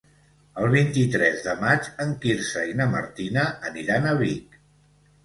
El 0.61 0.69
vint-i-tres 0.75 1.43
de 1.47 1.53
maig 1.59 1.89
en 2.05 2.13
Quirze 2.23 2.63
i 2.71 2.73
na 2.79 2.87
Martina 2.95 3.45
aniran 3.71 4.09
a 4.09 4.15
Vic. 4.23 4.57